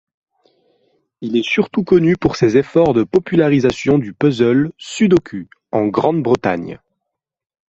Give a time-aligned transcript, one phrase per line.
[1.21, 6.79] Il est surtout connu pour ses efforts de popularisation du puzzle Sudoku en Grande-Bretagne.